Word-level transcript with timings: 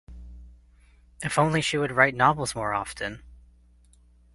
If 1.21 1.37
only 1.37 1.61
she 1.61 1.77
would 1.77 1.91
write 1.91 2.15
novels 2.15 2.55
more 2.55 2.73
often! 2.73 3.21